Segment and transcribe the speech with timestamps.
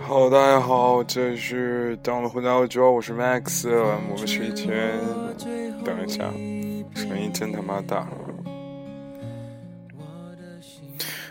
[0.00, 4.72] Hello，大家好，这是《当了混蛋之后》，我是 Max，我们是一群，
[5.84, 6.24] 等一下，
[6.94, 8.08] 声音真他妈大。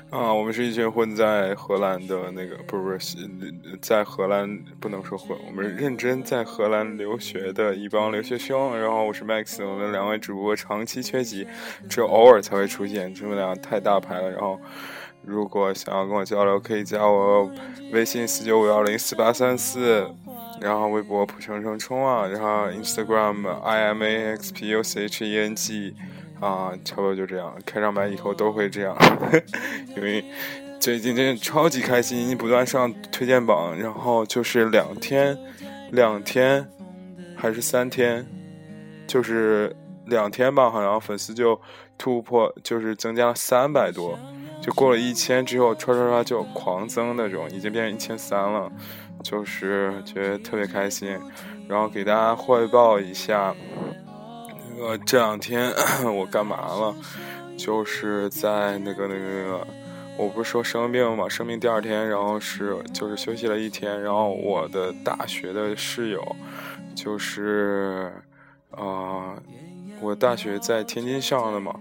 [0.10, 3.18] 啊，我们是一群混在荷兰的那个，不是不是，
[3.82, 4.48] 在荷兰
[4.80, 8.78] 不能说混，我们认真在荷兰留学的一帮留学生。
[8.80, 11.48] 然后我是 Max，我们两位主播长期缺席，
[11.90, 14.32] 只有偶尔才会出现，这么俩太大牌了。
[14.32, 14.58] 然后
[15.24, 17.50] 如果想要跟我交流，可以加我
[17.92, 20.08] 微信四九五幺零四八三四，
[20.62, 25.96] 然后微博普成成冲啊，然后 Instagram I M A X P U C H E N G。
[26.40, 27.52] 啊，差不多就这样。
[27.66, 28.96] 开场白以后都会这样，
[29.98, 30.24] 因为
[30.80, 35.36] 最近真的超级开心，不断上推荐榜，然后就是两天，
[35.90, 36.70] 两天
[37.36, 38.24] 还是三天，
[39.08, 41.60] 就是两天吧，好像粉丝就
[41.98, 44.16] 突破，就是增加了三百多，
[44.68, 48.70] 就过了一千之后，刷刷刷就狂增那种，已经变成一千三了，
[49.24, 51.18] 就是觉得特别开心。
[51.70, 53.56] 然后给大家汇报一下。
[54.78, 55.72] 呃，这两天
[56.14, 56.94] 我干嘛了？
[57.58, 59.68] 就是在那个那个那个，
[60.18, 66.36] 我不是说生病嘛，生病第二天，然后是就是休息了一天，然后我的大学的室友，
[66.94, 68.12] 就是
[68.72, 69.34] 啊，
[70.02, 71.74] 我大学在天津上的嘛，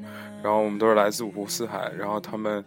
[0.47, 2.65] 然后我们都是来自五湖四海，然后他们，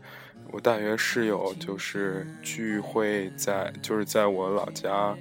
[0.52, 5.16] 我大学室友就是聚会在就是在我老家。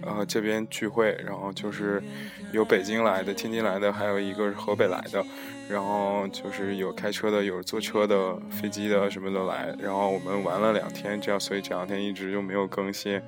[0.00, 2.02] 呃，这边聚会，然后就是
[2.50, 5.22] 有北京来的、天津来的，还有一个是河北来的，
[5.68, 9.74] 然后就是有开车的、有坐车的、飞机的，什么都来。
[9.78, 13.20] 然后我们玩了两天，这样，所以这两天一直就没有更新，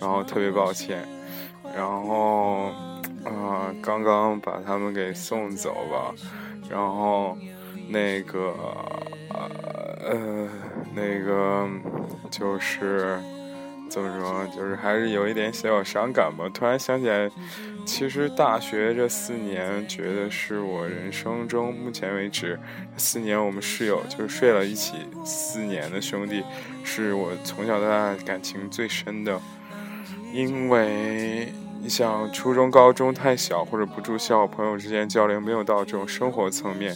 [0.00, 1.06] 然后特别抱歉。
[1.76, 2.72] 然后
[3.22, 6.14] 啊，刚刚把他们给送走吧，
[6.68, 7.36] 然后
[7.88, 8.54] 那个
[10.04, 10.48] 呃，
[10.94, 11.68] 那个
[12.30, 13.18] 就是。
[13.88, 14.44] 怎么说？
[14.48, 16.50] 就是还是有一点小小伤感吧。
[16.52, 17.30] 突然想起来，
[17.86, 22.58] 其实大学这四年，觉得是我人生中目前为止
[22.96, 26.42] 四年，我们室友就是睡了一起四年的兄弟，
[26.82, 29.40] 是我从小到大感情最深的。
[30.32, 36.92] 因为你想，初中、高中太小或者不住校，朋友之间交流没有到这种生活层面。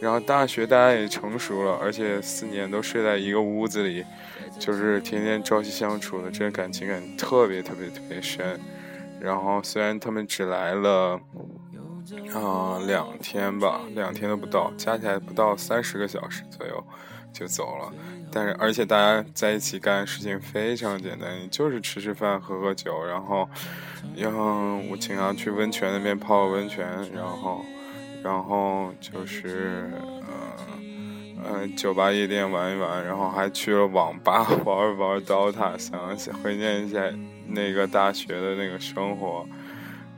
[0.00, 4.04] 然后大学大家也成熟了，而且四年都睡在一个屋子里。
[4.58, 8.58] 就是天天朝夕相处的，这感情感特别特别特别深。
[9.20, 11.20] 然后虽然他们只来了
[12.32, 16.82] 啊两天吧，两天都不到，加起来不到三十个小时左右
[17.34, 17.92] 就走了。
[18.32, 23.46] 但是而且大家在一起干的事情非常简单，就是吃吃饭、喝喝酒，然后
[24.16, 27.62] 然后我经常去温泉那边泡温泉，然后
[28.26, 30.66] 然后就是呃。
[31.48, 37.00] 嗯，酒吧夜店玩一玩，然后还去了网吧玩一玩 DOTA，想想怀念一下
[37.46, 39.46] 那个大学的那个生活。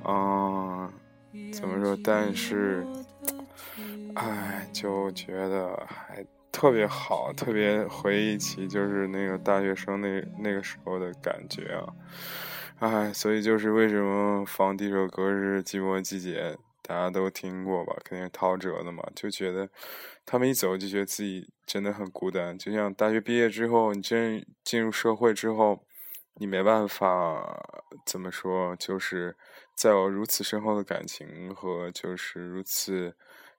[0.07, 0.91] 嗯，
[1.53, 1.99] 怎么说？
[2.03, 2.87] 但是，
[4.15, 11.93] 唉，就觉得还特别好，特别回忆起就是那个大学生那那个时候的感觉啊。
[12.79, 16.57] 唉，所以就是为什么放第一首歌是《寂寞季节》。
[16.89, 17.95] 大家都听过吧？
[18.03, 19.07] 肯定是陶喆的嘛。
[19.15, 19.69] 就觉得
[20.25, 22.57] 他们一走，就觉得自己真的很孤单。
[22.57, 25.85] 就像大学毕业之后，你真进入社会之后，
[26.37, 27.63] 你没办法
[28.07, 29.37] 怎么说，就是
[29.75, 33.15] 再有如此深厚的感情和就是如此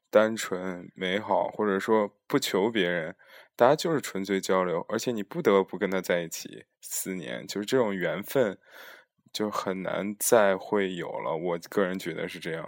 [0.09, 3.15] 单纯美好，或者说不求别人，
[3.55, 8.57] 大家就是纯粹交流，而且你不得不跟他在一起四年，就是这种缘分
[9.31, 11.35] 就很难再会有了。
[11.37, 12.67] 我个人觉得是这样。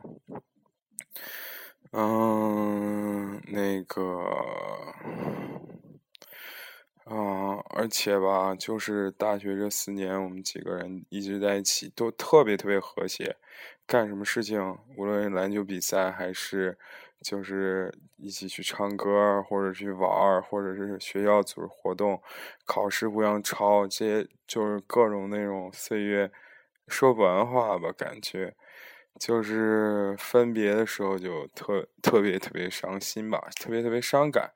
[1.92, 4.02] 嗯，那个，
[7.04, 13.36] 啊，而且吧，就是大学这四年，我们几个人一直在一起，都特别特别和谐。
[13.86, 16.78] 干什么事情，无论篮球比赛还是
[17.22, 22.22] 就是一起去唱歌，或者去玩，或者是学校组织活动，
[22.66, 26.32] 考试互相抄，这些就是各种那种岁月，
[26.88, 28.56] 说不完话吧，感觉。
[29.20, 34.52] 就是分别的时候就特特别特别伤心吧，特别特别伤感，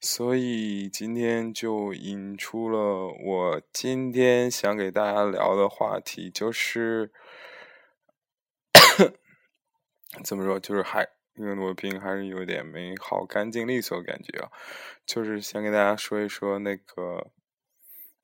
[0.00, 2.78] 所以今天就引出了
[3.22, 7.12] 我今天想给大家聊的话题，就是
[10.24, 14.50] 怎么说，就是还因为罗宾还是有点没好干净利索感觉啊，
[15.04, 17.30] 就是想给大家说一说那个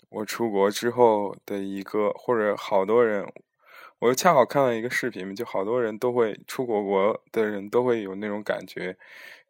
[0.08, 3.30] 我出国之后的一个，或者好多人。
[4.00, 8.96] 我又恰好看到一个视频，就好多人都会出国国的人都会有那种感觉，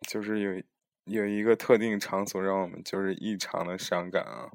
[0.09, 0.63] 就是有
[1.05, 4.51] 有一个特定场所让我们就是异常的伤感啊。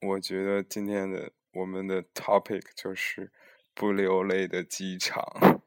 [0.00, 3.30] 我觉得今天的我们的 topic 就是
[3.74, 5.62] 不流泪的机场，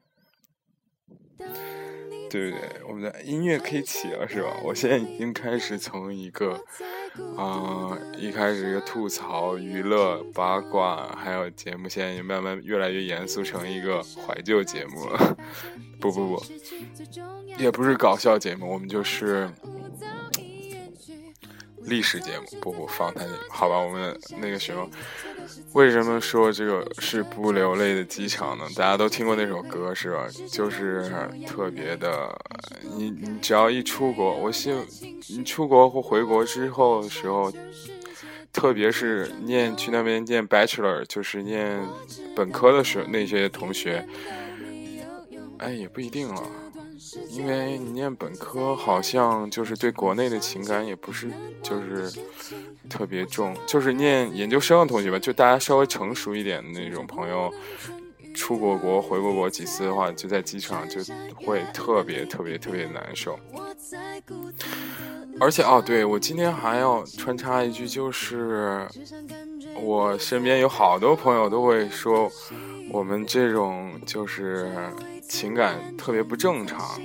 [2.36, 2.68] 对不对？
[2.86, 4.48] 我们的音乐可以起了是吧？
[4.62, 6.52] 我现在已经开始从一个
[7.36, 15.36] 啊，一开始一个吐槽、娱乐、八卦，还有节目，现在也慢慢越来越严肃成一个怀旧节目了。
[15.98, 16.42] 不不不，
[17.56, 19.50] 也不是搞笑节目，我们就是。
[21.88, 24.90] 历史节目不不访谈节目，好吧，我们那个什么，
[25.72, 28.64] 为什么说这个是不流泪的机场呢？
[28.74, 30.26] 大家都听过那首歌是吧？
[30.50, 31.10] 就是
[31.46, 32.36] 特别的，
[32.96, 34.74] 你你只要一出国，我希
[35.28, 37.52] 你出国或回国之后的时候，
[38.52, 41.78] 特别是念去那边念 bachelor，就是念
[42.34, 44.06] 本科的时候，那些同学，
[45.58, 46.42] 哎，也不一定了。
[47.28, 51.30] 因为你念本科，好像就是对国内的情感也不是
[51.62, 52.10] 就是
[52.88, 57.52] 特别重，就是念研究生的同学吧，就大家稍微成熟一点的那种朋友，
[58.34, 61.00] 出过国、回过国几次的话，就在机场就
[61.34, 63.38] 会特别特别特别难受。
[65.38, 68.86] 而且哦，对我今天还要穿插一句，就是
[69.80, 72.30] 我身边有好多朋友都会说，
[72.90, 74.70] 我们这种就是。
[75.28, 77.00] 情感特别不正常，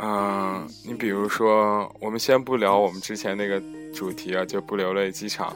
[0.00, 3.60] 嗯，你比如说，我们先不聊我们之前那个
[3.94, 5.54] 主题啊，就不流泪机场，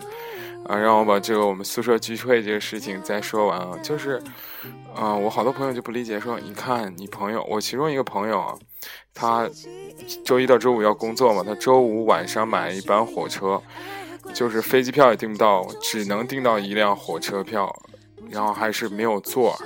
[0.66, 4.20] 啊，让我把这个我们宿舍聚会这个事情再说完啊，就是，
[4.94, 8.54] 啊，我好多朋友就不理解，说，你看你朋友，我其中一个朋友啊，
[9.12, 9.48] 他
[10.24, 13.62] 周一到周五要工作嘛，他周五晚上买一班火车，
[14.32, 17.74] 就是飞机票也订不到，只能订到一辆火车票，
[18.30, 19.58] 然后还是没有座。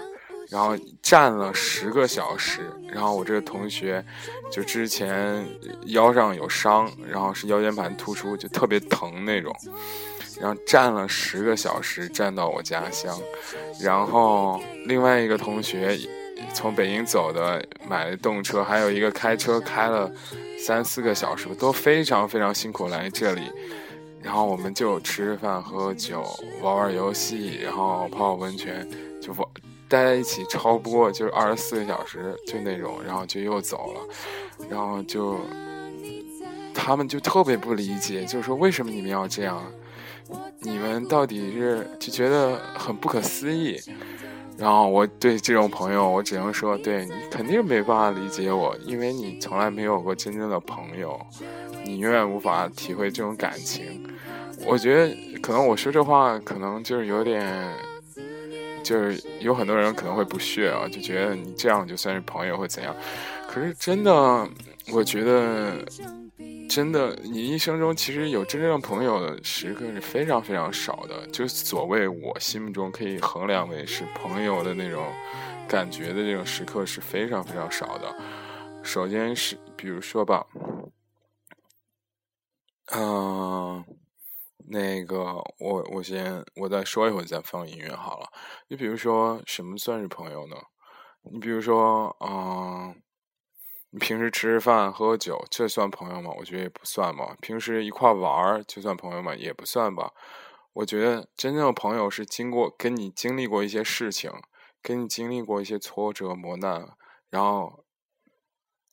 [0.52, 4.04] 然后站了十个小时，然后我这个同学
[4.50, 5.49] 就之前
[5.87, 9.50] 腰上有伤，然后是腰间盘突出，就特别疼那种。
[10.38, 13.19] 然后站了十个小时，站到我家乡。
[13.81, 15.99] 然后另外一个同学
[16.52, 20.12] 从北京走的，买了动车，还有一个开车开了
[20.58, 23.50] 三四个小时，都非常非常辛苦来这里。
[24.20, 26.22] 然后我们就吃饭、喝酒、
[26.60, 28.87] 玩玩游戏，然后泡泡温泉，
[29.19, 29.48] 就玩。
[29.92, 34.00] 待在一起超不过就是二十四个小时，就那种，然后就又走了，
[34.70, 35.38] 然后就
[36.72, 39.62] 他们就特别不理解，就是说为什么你们要这样？
[40.60, 43.78] 你们到底是就觉得很不可思议。
[44.56, 51.20] 然后我对这种朋友，我只能说，对你肯定没办法理解我，因为你从来没有过真正的朋友，
[51.84, 54.06] 你永远无法体会这种感情。
[54.64, 57.70] 我觉得可能我说这话可能就是有点。
[58.82, 62.94] 就是有很多人可能会不屑啊，就觉得你这样就算是朋友会怎样？
[63.49, 64.49] 可是真的，
[64.93, 65.84] 我觉得
[66.69, 71.26] 真的，你一生中其实有真正朋友的时刻是非常非常少的。
[71.29, 75.05] 就所谓我心目中可以衡量为是朋友的那种
[75.69, 78.14] 感觉的这种时刻是非常非常少的。
[78.82, 80.46] 首先是比如说吧，
[82.93, 83.84] 嗯。
[84.68, 88.26] 那个，我我先我再说一会儿，再放音乐好了。
[88.68, 90.56] 你比如说，什么算是朋友呢？
[91.32, 92.94] 你比如说，嗯，
[93.90, 96.31] 你平时吃吃饭、喝喝酒，这算朋友吗？
[96.38, 97.36] 我觉得也不算吧。
[97.40, 99.34] 平时一块玩儿，就算朋友吗？
[99.34, 100.12] 也不算吧。
[100.74, 104.31] 我觉得真正的朋友是经过跟你经历过一些事情，
[104.82, 106.88] 跟你经历过一些挫折磨难，
[107.31, 107.84] 然后，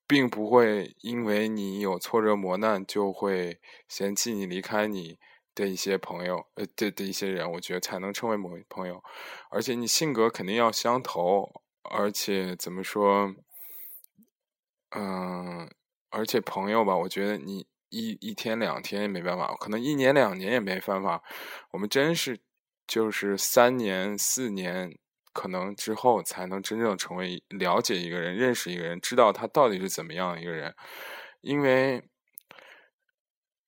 [0.07, 5.17] 并不会因为你有挫折磨难就会嫌弃你、离开你。
[5.59, 9.03] 的一些朋友，呃，的的一些人，我觉得才能称为某朋友，
[9.51, 13.35] 而且你性格肯定要相投，而且怎么说，
[14.95, 15.69] 嗯，
[16.09, 21.21] 而且朋友吧，我觉得你一一天两天也没办法，可能一年两年也没办法，
[21.71, 22.39] 我们真是
[22.87, 24.97] 就是三年四年
[25.33, 30.73] 可能之后才能真正成为了解一个人、认识一个人、知道他到底是怎么样一个人，
[31.41, 32.01] 因为，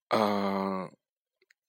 [0.09, 0.89] 嗯。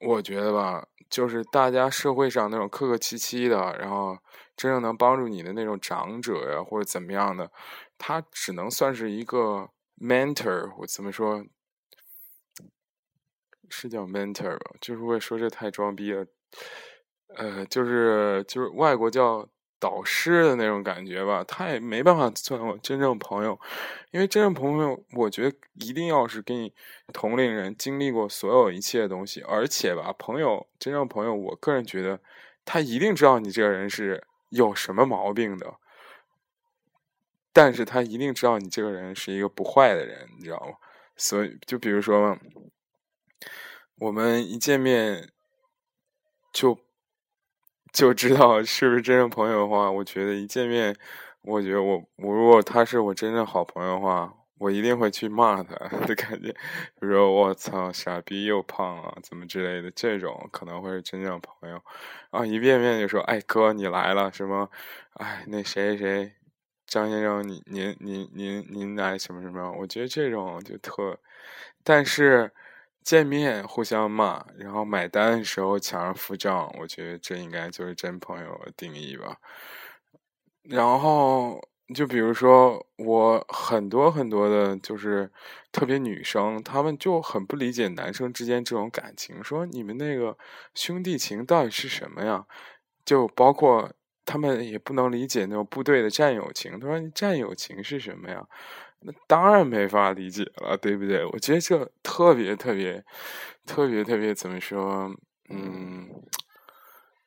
[0.07, 4.19] 我觉得吧，就是大家社会上那种客客气气的，然后
[4.57, 7.51] 真正能帮助你的那种长者呀，或者怎么样的，
[7.99, 10.73] 他只能算是一个 mentor。
[10.79, 11.45] 我怎么说？
[13.69, 14.73] 是叫 mentor 吧？
[14.81, 16.27] 就是会说这太装逼了。
[17.37, 19.49] 呃，就是就是外国叫。
[19.83, 23.59] 导师的那种感觉吧，他也没办法算我真正朋友，
[24.13, 26.73] 因为真正朋友，我觉得一定要是跟你
[27.13, 32.21] 同龄人经历过所有一切的东西，而且吧，朋友真正朋友，我个人觉得
[32.65, 35.75] 他一定知道你这个人是有什么毛病的，
[37.53, 40.75] 但是他一定知道你这个人是一个不坏的人，你知道吗？
[41.17, 42.39] 所以，就比如说，
[43.97, 45.33] 我们一见面
[46.53, 46.79] 就。
[47.93, 50.97] 就知道是不是真正朋友的话，我觉得一见面，
[51.43, 55.75] 我觉得我我如果他是我真正好朋友的话，我一定会去骂他
[56.07, 61.83] 的感觉，比如说我操傻逼又胖了怎么之类的，这种可能会是真正朋友。
[62.31, 64.71] 啊，一见面就说哎哥你来了什么？
[65.15, 66.33] 哎那谁谁
[66.87, 69.71] 张先生你您您您您来什么什么？
[69.79, 71.19] 我觉得这种就特，
[71.85, 72.51] 但是。
[73.05, 79.37] 见面互相骂，然后买单的时候抢着付账，我觉得这应该就是真朋友的定义吧。
[80.65, 81.61] 然后
[81.95, 85.31] 就比如说，我很多很多的，就是
[85.73, 90.37] 特别女生，她们就很不理解男生之间这种感情，说你们那个
[90.75, 92.47] 兄弟情到底是什么呀？
[93.05, 93.93] 就包括
[94.25, 98.47] 他们也不能理解那种部队的战友情，他说战友情是什么呀？
[99.05, 101.25] 那当然没法理解了，对不对？
[101.27, 103.05] 我觉得这特别特别
[103.67, 105.11] 特别特别怎么说？
[105.51, 106.09] 嗯，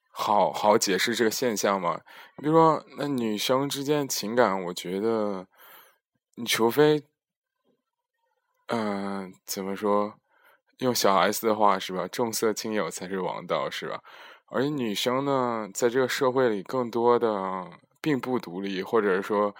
[0.09, 1.99] 好好解释这个现象嘛。
[2.37, 5.47] 比如说，那女生之间情感，我觉得，
[6.35, 7.03] 你除非，
[8.67, 10.15] 嗯，怎么说？
[10.79, 12.07] 用小 S 的话是吧？
[12.07, 14.01] 重色轻友才是王道，是吧？
[14.47, 17.69] 而且女生呢，在这个社会里，更多的
[18.01, 19.55] 并不独立，或者说，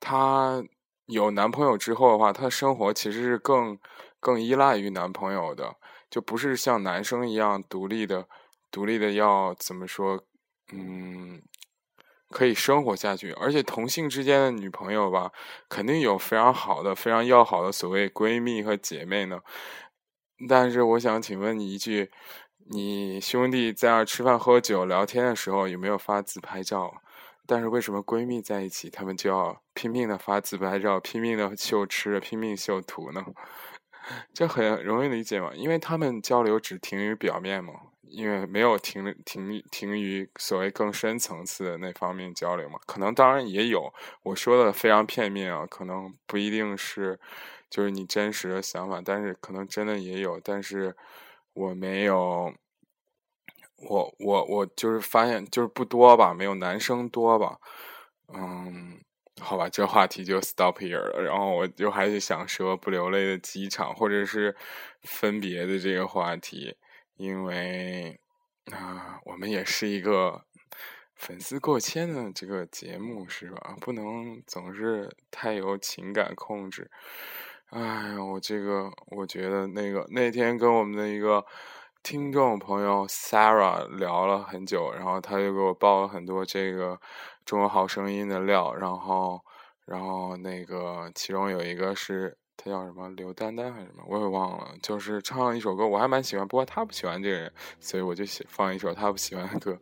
[0.00, 0.62] 她。
[1.08, 3.78] 有男朋友之后的话，她生活其实是更
[4.20, 5.74] 更依赖于男朋友的，
[6.10, 8.28] 就不是像男生一样独立的，
[8.70, 10.22] 独立的要怎么说？
[10.70, 11.40] 嗯，
[12.28, 13.32] 可以生活下去。
[13.32, 15.32] 而且同性之间的女朋友吧，
[15.66, 19.40] 肯定有非常好的、非常要好的所谓闺蜜和姐妹呢。
[20.46, 22.10] 但是我想请问你一句：
[22.70, 26.92] 你兄弟在那吃饭喝酒聊天的时候，有没有发自拍照？
[27.48, 33.24] 但是为什么闺蜜在一起，她们就要拼命的发自拍照，拼命的秀吃，拼命秀图呢？
[34.34, 42.78] 这很容易理解嘛，因为她们交流只停于表面嘛，因为没有停停停于所谓更深层次的那方面交流嘛。
[42.86, 43.90] 可能当然也有，
[44.24, 47.18] 我说的非常片面啊，可能不一定是
[47.70, 50.94] 就是你真实的想法，但是可能真的也有，但是
[51.54, 52.52] 我没有。
[53.80, 57.58] 我我我就是发现就是不多吧，没有男生多吧，
[58.34, 59.00] 嗯，
[59.40, 61.22] 好吧，这话题就 stop here 了。
[61.22, 64.56] 然后我就还是想说不流泪的机场，或者是
[65.02, 66.76] 分别的这个话题，
[67.16, 68.18] 因为
[68.72, 70.42] 啊，我们也是一个
[71.14, 73.76] 粉丝过千的这个节目，是吧？
[73.80, 76.90] 不能总是太有情感控制。
[77.70, 81.46] 哎呀，我这个我觉得那个那天跟我们的一个。
[82.02, 86.94] 听众朋友 Sarah 聊了很久，然后他就给我报了很多这个
[87.44, 89.40] 《中国好声音》的料，然后，
[89.84, 93.08] 然后那个其中有一个是他叫什么？
[93.10, 99.78] 刘丹丹还是什么，我也忘了，就是唱了一首歌，我还蛮喜欢，不过他不喜欢这个人，所以我就写放一首他不喜欢的歌，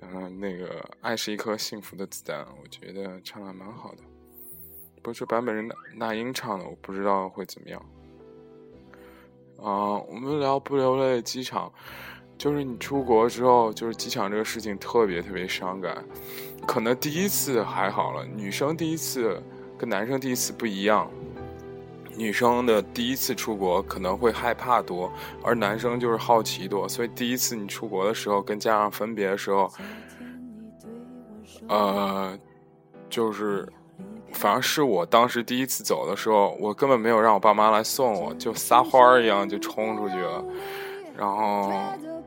[0.00, 4.02] 嗯，那个《爱是一颗幸福的子弹》，我觉得唱的蛮好的，
[5.02, 7.84] 不是版本是那英唱的，我不知道会怎么样。
[9.62, 11.70] 啊，我们聊不流泪机场，
[12.38, 16.02] 就是你出国之后，就是机场这个事情特别特别伤感。
[16.66, 19.42] 可能第一次还好了，女生第一次
[19.76, 21.10] 跟男生第一次不一样，
[22.16, 25.12] 女生的第一次出国可能会害怕多，
[25.42, 26.88] 而男生就是好奇多。
[26.88, 29.70] 所以第一次你出国的时候，跟家长分别的时候，
[31.68, 32.38] 呃，
[33.08, 33.70] 就是。
[34.32, 40.44] 反正是我当时第一次走的时候，我根本没有让我爸妈来送我，就撒欢儿一样就冲出去了，
[41.16, 41.72] 然后，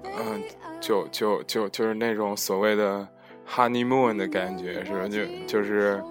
[0.03, 0.41] 嗯，
[0.79, 3.07] 就就就就是那种所谓的
[3.49, 5.07] honeymoon 的感觉，是吧？
[5.07, 6.03] 就就是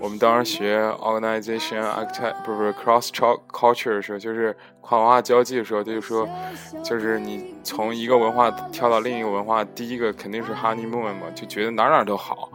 [0.00, 3.08] 我们当时学 organization act 不是不是 cross
[3.50, 6.28] culture 的时候，就是跨文化交际的时候，就说，
[6.84, 12.50] 就是你从一个文化跳到另一个文化，第一个肯定是 honeymoon 嘛，就觉得哪哪都好，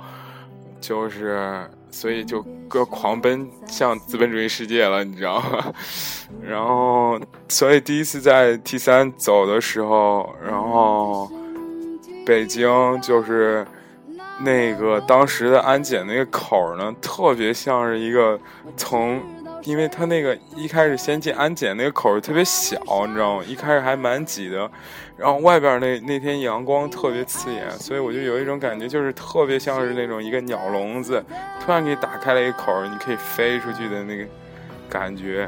[0.80, 1.68] 就是。
[1.92, 5.74] 所以就各狂奔向资本主义世界了，你知道吗？
[6.42, 11.30] 然后，所以第一次在 T 三走的时候，然后
[12.26, 12.70] 北京
[13.02, 13.68] 就是
[14.40, 18.40] 那个当时的安检那个口呢，特别像是一个
[18.76, 19.22] 从。
[19.64, 23.44] 因为他那个一开始先进安检那个口特别小，你知道吗？
[23.48, 24.68] 一开始还蛮挤的，
[25.22, 31.24] 然后外边那那天阳光特别刺眼，所以我就有一种感觉，就是特别像是那种一个鸟笼子，
[31.64, 34.26] 突然给打开了一口，你可以飞出去的那个
[34.90, 35.48] 感觉。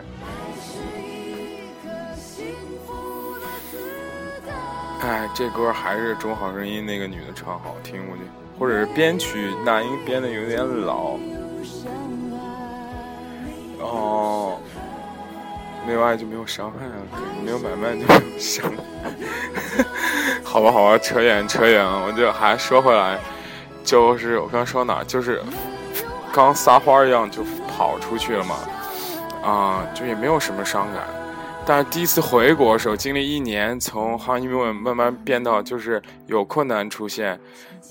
[5.01, 11.17] 哎，这歌还是《中好声音》那个女的唱好听，我觉得，或者是编曲那英编的有点老。
[15.85, 16.97] 没有爱就没有伤害啊，
[17.43, 19.11] 没有买卖就没有伤害。
[20.43, 23.19] 好吧，好吧，扯远扯远了，我就还说回来，
[23.83, 25.41] 就是我刚说哪，就是
[26.31, 28.55] 刚撒欢一样就跑出去了嘛，
[29.43, 31.07] 啊，就也没有什么伤感。
[31.65, 37.39] 但是第一次回国的时候，经历一年，从行业问慢慢变到就是有困难出现，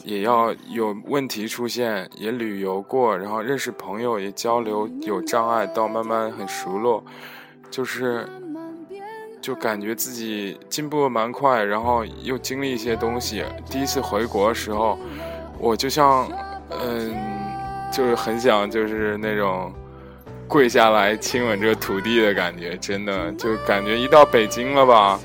[0.04, 7.02] 也要有问题出现，也旅游过，然后认识朋友，也交流有障碍，到慢慢很熟络，
[7.72, 8.24] 就是
[9.40, 13.44] 就感觉自己进步蛮快，然后又经历一些东西。
[13.68, 14.96] 第一次回国的时候，
[15.58, 16.30] 我就像
[16.70, 17.12] 嗯，
[17.90, 19.72] 就是很想就是那种。
[20.48, 25.18] 跪下来亲吻这个土地的感觉，真的就感觉一到北京了吧，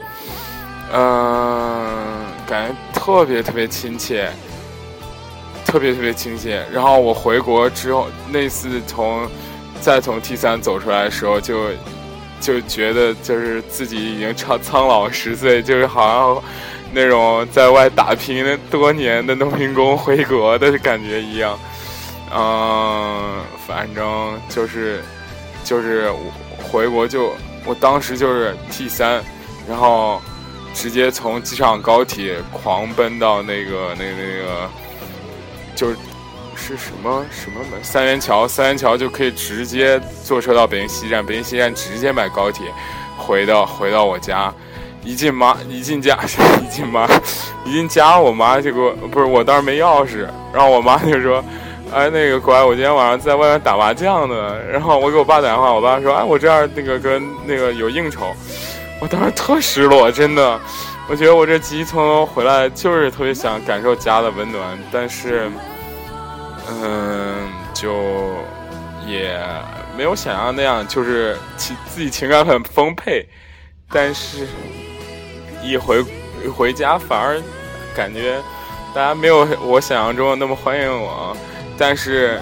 [0.93, 4.31] 嗯，感觉特别特别亲切，
[5.65, 6.65] 特别特别亲切。
[6.71, 9.27] 然后我回国之后，那次从
[9.81, 11.71] 再从 T 三走出来的时候，就
[12.39, 16.43] 就觉得就是自己已经苍苍老十岁，就是好像
[16.93, 21.57] 那种在外打拼了多年的农民工回国的感觉一样。
[22.33, 25.01] 嗯，反正就是。
[25.63, 26.09] 就是
[26.71, 27.33] 回国就，
[27.65, 29.21] 我当时就是 T 三，
[29.67, 30.21] 然后
[30.73, 34.69] 直接从机场高铁狂奔到那个那那个，
[35.75, 35.97] 就是
[36.57, 42.65] 是什么什么门三元桥，三元桥就可以直接坐车到北京西站，北京西站直接买高铁
[43.15, 44.53] 回到回到我家，
[45.03, 46.17] 一进妈一进家
[46.61, 47.07] 一进妈
[47.63, 51.43] 一进家，我妈就给我不是我当时没钥匙，然后我妈就说。
[51.89, 54.61] 哎，那个乖，我今天晚上在外面打麻将呢。
[54.69, 58.35] 然后我给我爸打电话，我爸说：“哎，我这样那个跟那个有应酬。”
[58.99, 60.59] 我当时特失落，真的。
[61.07, 65.49] 我觉得我这急匆匆回来就是特别想感受家的温暖，但是，
[66.83, 68.43] 嗯，就
[69.05, 69.39] 也
[69.95, 73.27] 没有想象那样，就是情自己情感很丰沛，
[73.89, 74.47] 但是
[75.63, 76.03] 一回
[76.55, 77.41] 回家反而
[77.95, 78.41] 感觉
[78.93, 81.35] 大家没有我想象中的那么欢迎我。
[81.77, 82.39] 但是，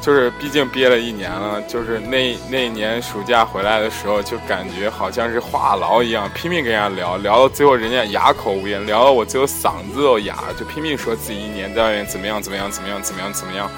[0.00, 13.70] 就是毕竟憋了一年了，就是那那一年暑假回来的时候，就感觉好像是话痨一样，拼命跟人家聊，聊到最后人家哑口无言，聊到我最后嗓子都哑，就拼命说自己一年在外面怎么样怎么样怎么样怎么样怎么样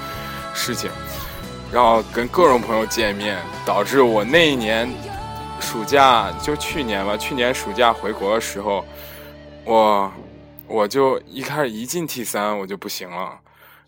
[0.53, 0.89] 事情，
[1.71, 4.89] 然后跟各种朋友见面，导致我那一年
[5.59, 8.85] 暑假就去年吧，去年暑假回国的时候，
[9.65, 10.11] 我
[10.67, 13.39] 我就一开始一进 T 三我就不行了。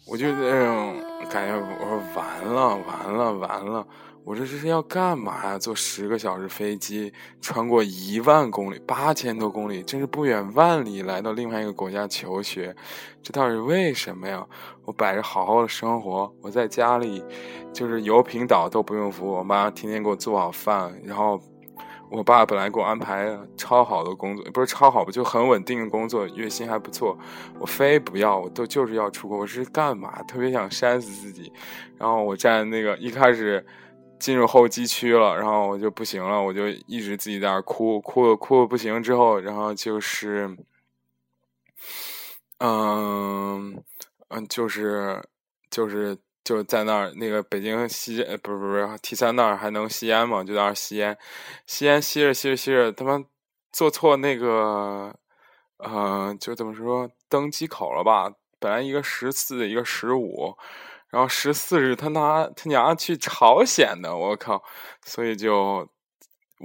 [0.08, 0.96] 我就那种
[1.30, 3.88] 感觉，我说完了，完了，完了！
[4.24, 5.58] 我说这是要干嘛呀？
[5.58, 12.76] 坐十个小时飞机，穿过一万公里，八千多公里，真是不远万里来到另外一个国家求学，
[13.22, 14.46] 这到底为什么呀？
[14.86, 17.24] 我摆着好好的生活，我在家里
[17.74, 21.42] 就是油瓶岛都不用扶，我妈天天给我做好饭，然后。
[22.10, 27.18] 我爸本来给我安排超好的工作，不是超好吧，就很稳定的工作，月薪还不错。
[27.60, 29.38] 我非不要，我都就是要出国。
[29.38, 30.22] 我是干嘛？
[30.24, 31.52] 特别想扇死自己。
[31.98, 33.66] 然后我站那个一开始
[34.20, 39.02] 进入候机区了，然后我就不行了，我就一直自己在那哭，哭哭不行。
[39.04, 40.56] 之后，然后就是，
[42.60, 43.84] 嗯
[44.30, 45.22] 嗯，就是
[45.70, 46.18] 就是。
[46.46, 50.44] 就在那儿，那个北京吸，不是不是 T 三那儿还能吸烟吗？
[50.44, 51.18] 就在那儿吸烟，
[51.66, 53.22] 吸烟吸着吸着吸着，他妈
[53.74, 55.14] 做错那个，
[55.80, 58.32] 呃，就怎么说登机口了吧？
[58.60, 60.56] 本来一个十四，一个十五，
[61.10, 64.64] 然后十四日他拿他娘去朝鲜的，我靠！
[65.04, 65.90] 所以就。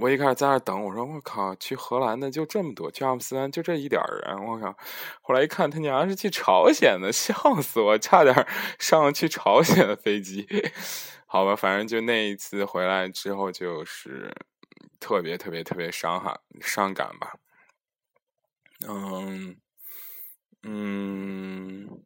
[0.01, 4.75] 我一开始在那等，我说我靠，去荷兰的就这么多，去阿姆斯特丹就这一点人，我靠！
[5.21, 8.47] 后来一看，他娘是去朝鲜的，笑死我，差点
[8.79, 10.47] 上了去朝鲜的飞机。
[11.27, 14.33] 好吧，反正就那一次回来之后，就是
[14.99, 17.35] 特别特别特别伤害伤感吧。
[18.87, 19.55] 嗯
[20.63, 22.03] 嗯。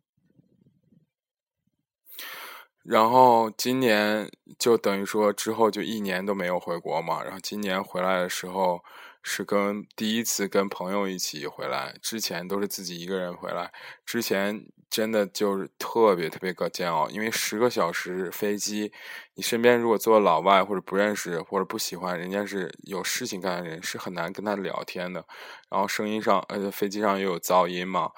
[2.85, 7.23] 然后今年就等于说之后就一年都没有回国嘛。
[7.23, 8.83] 然后今年回来的时候
[9.23, 13.71] 是跟第一次跟朋友一起回来，之前都是自己一个人回来。
[14.05, 18.91] 之前真的就是特别特别个煎熬，因为十个小时飞机，
[19.33, 25.25] 你身边如果坐老外或者不认识或者不喜欢，人家是有事情干的人，是很难跟他聊天的。
[25.69, 28.11] 然后声音上，呃，飞机上又有噪音嘛。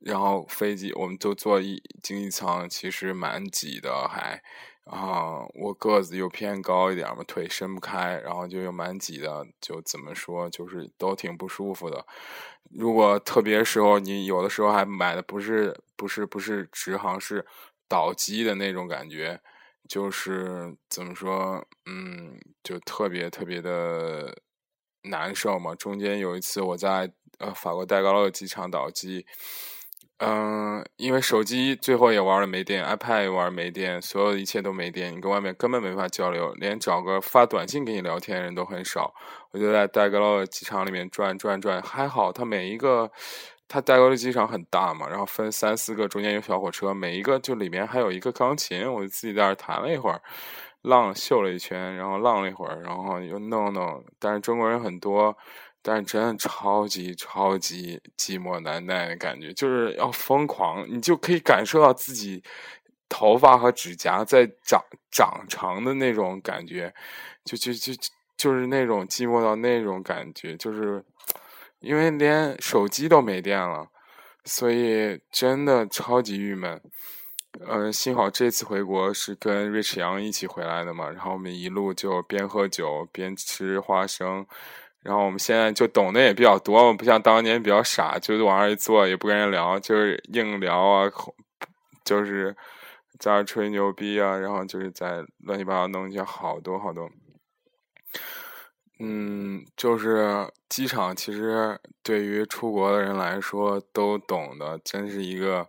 [0.00, 4.42] 然后飞机，我们都坐一经济舱，其实蛮挤的，还
[4.84, 12.06] 啊，我个子又偏高一点嘛，腿伸不开，然后就又蛮挤的，就怎么说，就是都挺不舒服的。
[12.70, 17.44] 如果特别时候，你有的时候还买的不是不是不是直航，是
[17.88, 19.40] 倒机的那种感觉，
[19.88, 24.36] 就是怎么说，嗯，就特别特别的。
[25.04, 25.74] 难受嘛？
[25.76, 29.24] 中间有一次我在呃法国戴高乐机场倒机。
[30.20, 39.14] 嗯，因为手机最后也玩了没电，iPad 也玩没电，所有一切都没电，你跟外面根本没法交流，连找个发短信跟你聊天的人都很少。
[39.52, 43.08] 我就在戴高乐机场里面转转转，还好它每一个，
[43.68, 50.20] 它戴高乐机场很大嘛，然后分三四个，中间有小火车，每一个就里面还有一个钢琴，我就自己在那弹了一会儿，
[50.82, 55.38] 浪秀了一圈，然后浪了一会儿，然后又弄弄，但是中国人很多。
[55.80, 62.42] 但是真的超级超级寂寞难耐的感觉，就是要疯狂，你就可以感受到自己
[63.08, 66.92] 头发和指甲在长长长的那种感觉，
[67.44, 67.92] 就就就
[68.36, 71.02] 就是那种寂寞到那种感觉，就是
[71.80, 73.88] 因为连手机都没电了，
[74.44, 76.80] 所以真的超级郁闷。
[77.66, 84.46] 嗯，幸好这次回国是跟瑞驰阳一起回来的嘛，然后我们一路就边喝酒边吃花生。
[85.02, 91.10] 然后我们现在就懂得也比较多，不像当年比较傻，就往那儿一坐也不跟人聊，就是硬聊啊，
[92.04, 92.54] 就是
[93.18, 97.08] 在那吹牛逼啊，然后就是在乱七八糟弄一些好多好多。
[98.98, 105.68] 嗯，就是机场其实对于出国的人来说都懂的，真是一个。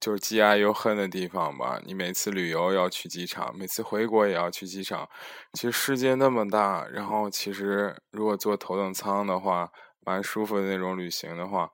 [0.00, 1.80] 就是既爱又恨的地方吧。
[1.84, 5.08] 你每次旅游要去机场，每次回国也要去机场。
[5.54, 9.70] 其实世界那么大，然后其实如果坐头等舱的话，
[10.04, 11.70] 蛮舒服的那种旅行的话，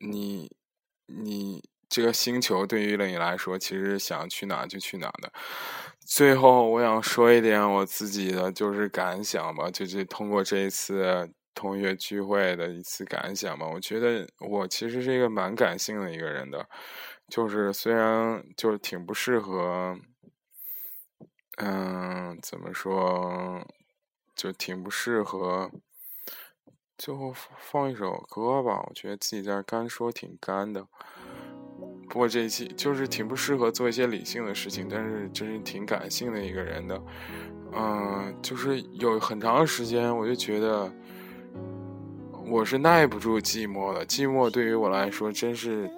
[0.00, 0.50] 你
[1.06, 5.30] 你这个星球对于你来说，其实想去哪就去哪的。
[6.06, 13.66] 最后，我想说一点我自己的就是感想吧，就是通过这一次同学聚会的一次感想吧。
[13.66, 16.66] 我觉得我其实是一个蛮感性的一个人的。
[17.32, 19.98] 就是虽然就是挺不适合，
[21.56, 23.66] 嗯，怎么说，
[24.36, 25.70] 就挺不适合。
[26.98, 30.86] 最后放一首歌吧，我觉得自己在干说挺干的。
[32.10, 37.02] 不过这一期就是挺不适合做一些理性的事情，但是真是挺感性的一个人的。
[37.72, 40.92] 嗯，就是有很长时间，我就觉得
[42.46, 44.04] 我是耐不住寂寞的。
[44.04, 45.90] 寂寞对于我来说，真是。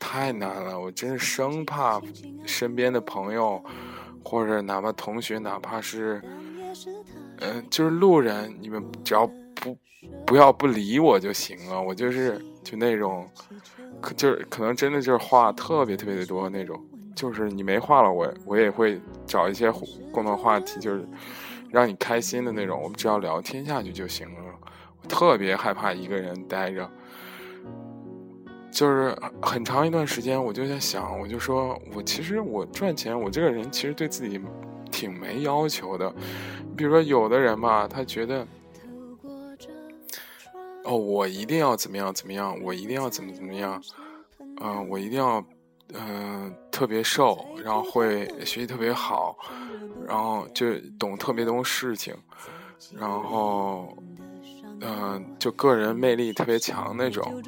[0.00, 2.00] 太难了，我真是生怕
[2.44, 3.62] 身边的朋友，
[4.24, 6.20] 或者哪怕同学，哪怕是，
[7.38, 9.76] 嗯，就是路人，你们只要不
[10.26, 11.80] 不要不理我就行了。
[11.80, 13.28] 我就是就那种，
[14.00, 16.82] 可就是可能真的就是话特别特别的多那种，
[17.14, 19.70] 就是你没话了，我我也会找一些
[20.10, 21.06] 共同话题，就是
[21.70, 22.80] 让你开心的那种。
[22.82, 24.40] 我们只要聊天下去就行了。
[25.02, 26.90] 我特别害怕一个人待着。
[28.70, 34.40] 就是很长一段时间，我就在想，我就说，我其实我赚钱，我这个人其实对自己
[34.90, 36.12] 挺没要求的。
[36.76, 38.46] 比如说，有的人吧，他觉得，
[40.84, 43.82] 哦，我一定要怎么样怎么样，我一定要怎么怎么样，
[44.60, 45.44] 嗯，我一定要，
[45.94, 49.36] 嗯，特别瘦，然后会学习特别好，
[50.06, 52.14] 然后就懂特别多事情，
[52.96, 53.94] 然后，
[54.80, 57.42] 嗯，就个人魅力特别强那种。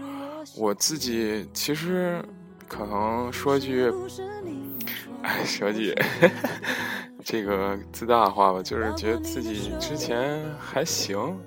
[0.56, 2.22] 我自己其实
[2.68, 3.92] 可能说句，
[5.22, 5.94] 哎，小姐
[7.24, 11.38] 这个自大的话吧，就是觉得自己之前还行，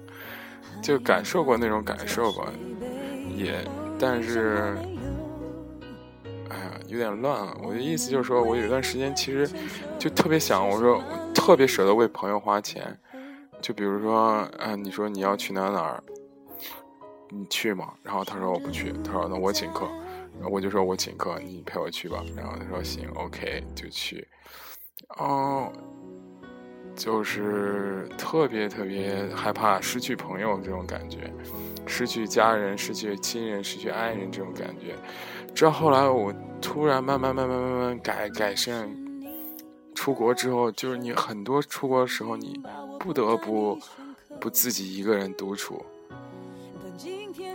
[0.82, 2.52] 就感受过那种感受吧，
[3.36, 3.54] 也，
[4.00, 4.78] 但是，
[6.50, 7.58] 哎呀，有点乱了。
[7.64, 9.50] 我的意思就是说，我有一段时间其实
[10.00, 11.04] 就特别想，我说
[11.34, 12.98] 特别舍得为朋友花钱，
[13.62, 16.02] 就比如说，嗯，你说你要去哪哪儿。
[17.38, 17.94] 你去吗？
[18.02, 19.86] 然后他说我不去，他说那我请客，
[20.36, 22.24] 然后我就说我请客，你陪我去吧。
[22.36, 24.26] 然后他说行，OK，就去。
[25.18, 25.72] 哦，
[26.96, 31.32] 就是特别特别害怕失去朋友这种感觉，
[31.86, 34.96] 失去家人、失去亲人、失去爱人这种感觉。
[35.54, 38.90] 直到后来我突然慢慢慢慢慢慢改改善，
[39.94, 42.60] 出国之后，就是你很多出国的时候，你
[43.00, 43.78] 不得不
[44.40, 45.86] 不自己一个人独处。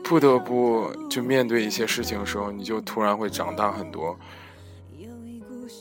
[0.03, 4.19] 不得不就面对一些事情的时候，你就突然会长大很多。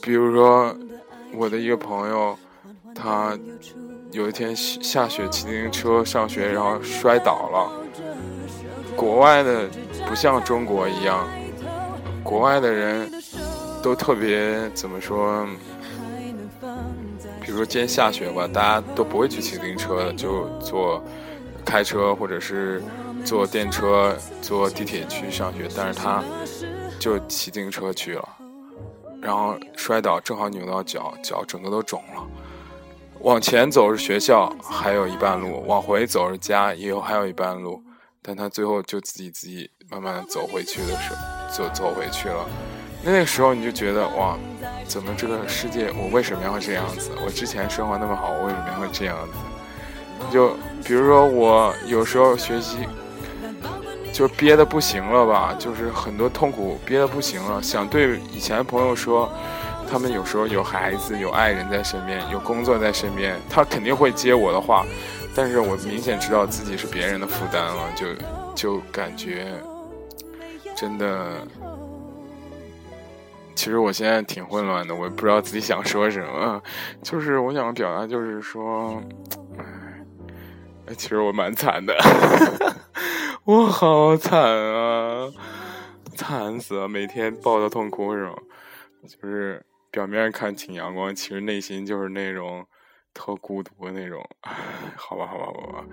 [0.00, 0.72] 比如说，
[1.34, 2.38] 我的一个朋友，
[2.94, 3.36] 他
[4.12, 7.72] 有一天下雪骑自行车上学，然后摔倒了。
[8.96, 9.68] 国外的
[10.06, 11.28] 不像中国一样，
[12.22, 13.10] 国外的人
[13.82, 15.44] 都特别怎么说？
[17.40, 21.02] 比如说今天下雪吧，大家都不会去骑自行车的，就坐
[21.64, 22.80] 开车或者是。
[23.24, 26.22] 坐电车、坐地铁去上学，但是他
[26.98, 28.28] 就骑自行车去了，
[29.20, 32.26] 然后摔倒，正好扭到脚，脚整个都肿了。
[33.20, 37.82] 往前走是学校，还有一半路；往回走是家，也有还有一半路。
[38.22, 41.16] 但他最后就自己自己慢慢走回去的时候，
[41.50, 42.46] 走走回去了。
[43.02, 44.38] 那个时候你就觉得哇，
[44.86, 47.10] 怎么这个世界我为什么要这样子？
[47.24, 49.32] 我之前生活那么好，我为什么会这样子？
[50.30, 50.50] 就
[50.84, 52.76] 比如说我有时候学习
[54.20, 59.26] 就憋的不行了吧，就是很多痛苦憋的不行了，想对以前的朋友说，
[59.90, 64.84] 他们有时候有孩子、有爱人在身边、有工作在身边，他肯定会接我的话。
[65.34, 68.08] 但是我明显知道自己是别人的负担了，就
[68.54, 69.46] 就感觉
[70.76, 71.38] 真的，
[73.54, 76.62] 其实我现在挺混乱的，我也不知道自己想说什么。
[77.02, 79.02] 就是我想表达，就是说，
[80.96, 81.96] 其实我蛮惨的，
[83.44, 85.30] 我好惨啊，
[86.16, 88.34] 惨死了，每天抱着痛哭是吗？
[89.06, 92.66] 就是表面看挺阳光，其实内心就是那种。
[93.12, 94.24] 特孤独的那种，
[94.94, 95.84] 好吧，好吧，好吧，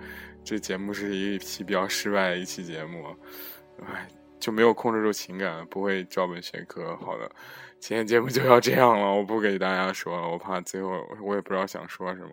[0.44, 3.04] 这节目是一期比较失败的一期节目，
[3.84, 4.06] 哎，
[4.38, 6.96] 就没有控制住情感，不会照本宣科。
[6.98, 7.28] 好的，
[7.80, 12.30] 今天节目就要这样了，我不给大家说了，我怕最后我也不知道想说什么。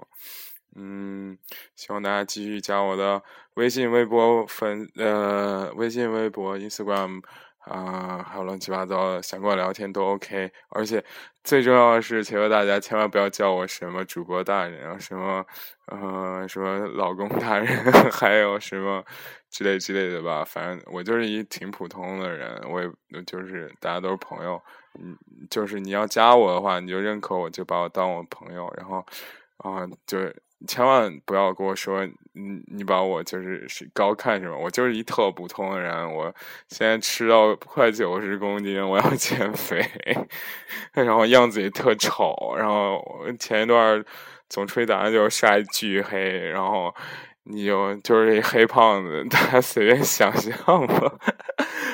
[0.76, 1.38] 嗯，
[1.76, 3.22] 希望大家继续加我的
[3.56, 7.22] 微信、微博粉，呃，微信、微博、Instagram。
[7.66, 10.52] 啊，还有乱七八糟的，想跟我聊天都 OK。
[10.70, 11.04] 而且
[11.44, 15.44] 最重要的是，求求大家千万不要叫我什么主播大人啊，什么
[15.88, 17.68] 呃什么老公大人，
[18.14, 19.04] 还有什么
[19.50, 20.46] 之类之类的吧。
[20.46, 22.88] 反正我就是一挺普通的人，我也
[23.26, 24.62] 就是大家都是朋友。
[25.00, 25.18] 嗯，
[25.50, 28.72] 就是你要加我的话，你就认可我，就把我当我朋友。
[28.78, 29.04] 然后
[29.58, 30.40] 啊，就是。
[30.66, 34.58] 千万不要跟我说，你你把我就是是高看什么？
[34.58, 36.14] 我就是一特普通的人。
[36.14, 36.34] 我
[36.68, 39.84] 现在吃到快九十公斤，我要 减肥，
[40.94, 42.56] 然后样子也特丑。
[42.58, 43.02] 然后
[43.40, 44.04] 前一段
[44.50, 46.94] 总吹打篮球晒巨黑，然后
[47.44, 51.18] 你就就是一黑胖子， 大家随便想象吧。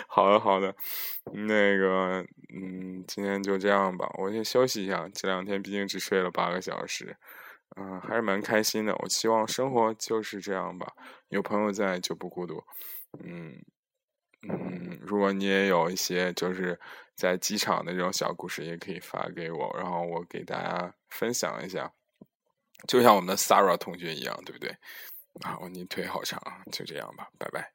[0.07, 0.73] 好的好的，
[1.31, 5.07] 那个嗯，今天就这样吧，我先休息一下。
[5.13, 7.15] 这两天毕竟只睡了八个小时。
[7.77, 8.95] 嗯，还是蛮开心的。
[8.95, 10.93] 我希望生活就是这样吧，
[11.29, 12.63] 有朋友在就不孤独。
[13.23, 13.63] 嗯
[14.49, 16.79] 嗯，如果你也有一些就是
[17.15, 21.91] 在机场的这种小故事，也可以发给我，然后我给大家分享一下。
[22.87, 24.69] 就像我们的 Sarah 同学一样，对不对？
[25.41, 27.71] 啊，你腿好长，就这样吧，拜拜。